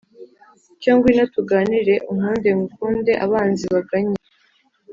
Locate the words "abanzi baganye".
3.25-4.17